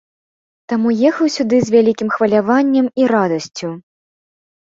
[0.71, 3.67] Таму ехаў сюды з вялікім хваляваннем і радасцю.